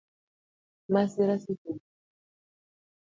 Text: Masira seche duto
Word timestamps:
Masira 0.91 1.37
seche 1.43 1.63
duto 1.71 1.85